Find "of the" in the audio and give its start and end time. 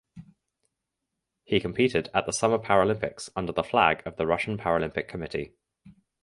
4.03-4.25